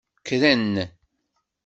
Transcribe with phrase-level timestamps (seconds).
[0.21, 0.73] Kkren.